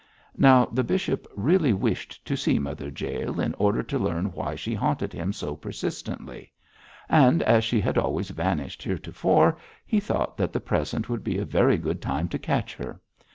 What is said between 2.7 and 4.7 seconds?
Jael in order to learn why